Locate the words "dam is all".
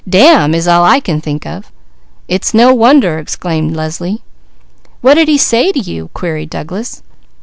0.09-0.83